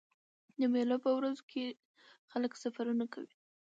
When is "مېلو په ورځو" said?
0.73-1.41